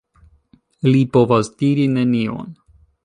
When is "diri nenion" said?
1.61-2.51